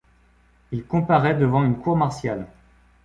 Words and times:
Il 0.71 0.83
comparait 0.87 1.35
devant 1.35 1.63
une 1.63 1.77
cour 1.77 1.95
martiale. 1.95 2.47